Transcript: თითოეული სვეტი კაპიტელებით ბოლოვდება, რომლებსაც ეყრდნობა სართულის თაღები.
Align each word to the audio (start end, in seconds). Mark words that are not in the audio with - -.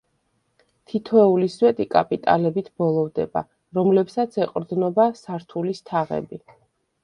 თითოეული 0.93 1.49
სვეტი 1.55 1.87
კაპიტელებით 1.97 2.73
ბოლოვდება, 2.83 3.45
რომლებსაც 3.81 4.41
ეყრდნობა 4.49 5.09
სართულის 5.23 5.87
თაღები. 5.93 6.45